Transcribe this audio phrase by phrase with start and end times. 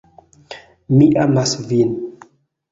[0.95, 1.95] "Mi amas vin."